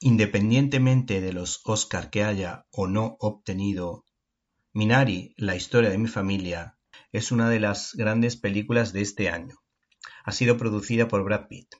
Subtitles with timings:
[0.00, 4.04] Independientemente de los Oscar que haya o no obtenido,
[4.72, 6.78] Minari, la historia de mi familia,
[7.10, 9.56] es una de las grandes películas de este año.
[10.22, 11.74] Ha sido producida por Brad Pitt.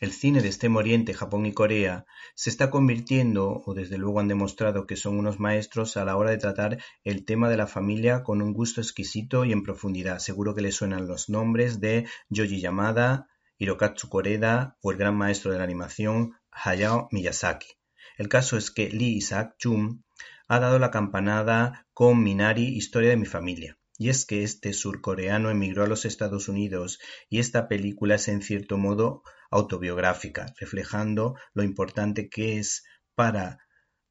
[0.00, 2.04] El cine de Extremo Oriente, Japón y Corea
[2.34, 6.30] se está convirtiendo, o desde luego han demostrado que son unos maestros a la hora
[6.30, 10.18] de tratar el tema de la familia con un gusto exquisito y en profundidad.
[10.18, 13.28] Seguro que le suenan los nombres de Yoji Yamada,
[13.58, 16.32] Hirokatsu Koreda o el gran maestro de la animación
[16.64, 17.68] Hayao Miyazaki.
[18.16, 20.02] El caso es que Lee Isaac Chung
[20.48, 23.78] ha dado la campanada con Minari, Historia de mi familia.
[23.98, 26.98] Y es que este surcoreano emigró a los Estados Unidos
[27.30, 33.58] y esta película es en cierto modo autobiográfica, reflejando lo importante que es para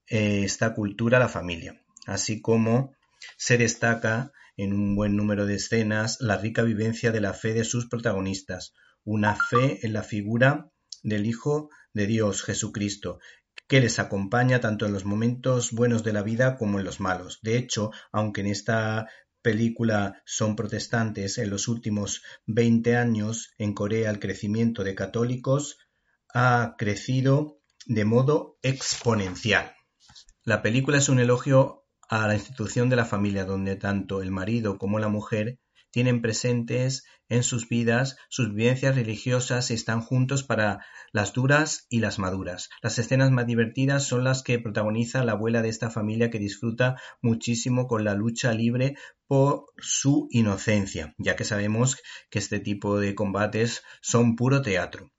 [0.08, 2.95] eh, esta cultura la familia, así como
[3.38, 7.64] se destaca en un buen número de escenas la rica vivencia de la fe de
[7.64, 10.72] sus protagonistas, una fe en la figura
[11.05, 13.20] del Hijo de Dios, Jesucristo,
[13.68, 17.39] que les acompaña tanto en los momentos buenos de la vida como en los malos.
[17.42, 19.08] De hecho, aunque en esta
[19.42, 25.78] película son protestantes, en los últimos 20 años en Corea el crecimiento de católicos
[26.34, 29.75] ha crecido de modo exponencial.
[30.44, 34.78] La película es un elogio a la institución de la familia, donde tanto el marido
[34.78, 35.59] como la mujer
[35.95, 41.99] tienen presentes en sus vidas sus vivencias religiosas y están juntos para las duras y
[41.99, 42.69] las maduras.
[42.81, 46.97] Las escenas más divertidas son las que protagoniza la abuela de esta familia que disfruta
[47.21, 51.95] muchísimo con la lucha libre por su inocencia, ya que sabemos
[52.29, 55.13] que este tipo de combates son puro teatro.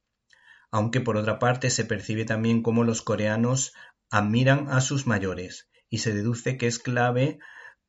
[0.71, 3.73] Aunque por otra parte se percibe también cómo los coreanos
[4.11, 7.39] admiran a sus mayores y se deduce que es clave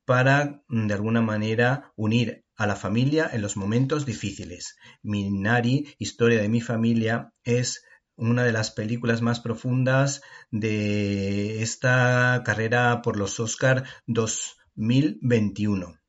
[0.05, 4.75] para de alguna manera unir a la familia en los momentos difíciles.
[5.03, 13.02] Minari, Historia de mi familia, es una de las películas más profundas de esta carrera
[13.03, 15.99] por los Oscar 2021,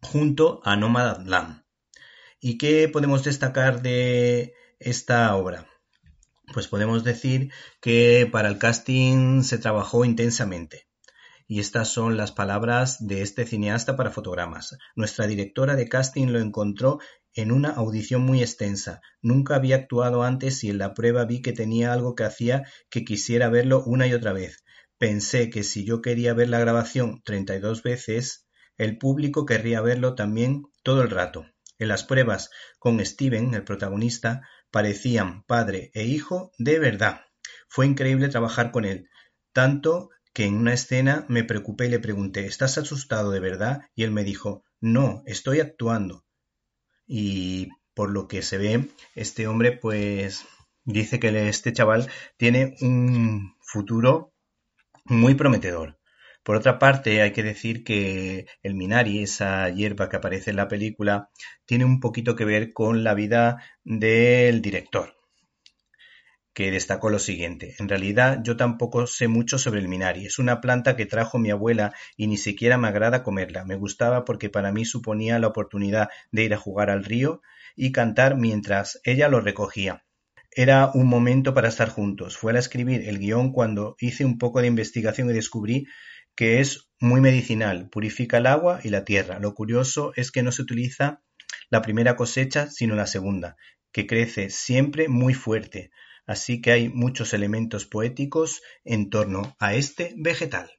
[0.00, 1.62] junto a Nomadland.
[2.40, 5.68] ¿Y qué podemos destacar de esta obra?
[6.54, 10.85] Pues podemos decir que para el casting se trabajó intensamente.
[11.48, 14.76] Y estas son las palabras de este cineasta para fotogramas.
[14.96, 16.98] Nuestra directora de casting lo encontró
[17.34, 19.00] en una audición muy extensa.
[19.22, 23.04] Nunca había actuado antes y en la prueba vi que tenía algo que hacía que
[23.04, 24.64] quisiera verlo una y otra vez.
[24.98, 30.62] Pensé que si yo quería ver la grabación 32 veces, el público querría verlo también
[30.82, 31.46] todo el rato.
[31.78, 37.20] En las pruebas con Steven, el protagonista, parecían padre e hijo de verdad.
[37.68, 39.08] Fue increíble trabajar con él,
[39.52, 43.88] tanto que en una escena me preocupé y le pregunté ¿Estás asustado de verdad?
[43.94, 46.26] Y él me dijo No, estoy actuando.
[47.06, 50.44] Y por lo que se ve, este hombre pues
[50.84, 54.34] dice que este chaval tiene un futuro
[55.06, 55.98] muy prometedor.
[56.42, 60.68] Por otra parte, hay que decir que el Minari, esa hierba que aparece en la
[60.68, 61.30] película,
[61.64, 65.15] tiene un poquito que ver con la vida del director
[66.56, 70.62] que destacó lo siguiente: "En realidad yo tampoco sé mucho sobre el minari, es una
[70.62, 73.66] planta que trajo mi abuela y ni siquiera me agrada comerla.
[73.66, 77.42] Me gustaba porque para mí suponía la oportunidad de ir a jugar al río
[77.76, 80.06] y cantar mientras ella lo recogía.
[80.50, 82.38] Era un momento para estar juntos.
[82.38, 85.84] Fue al escribir el guion cuando hice un poco de investigación y descubrí
[86.34, 89.38] que es muy medicinal, purifica el agua y la tierra.
[89.40, 91.20] Lo curioso es que no se utiliza
[91.68, 93.56] la primera cosecha, sino la segunda,
[93.92, 95.90] que crece siempre muy fuerte
[96.26, 100.70] así que hay muchos elementos poéticos en torno a este vegetal.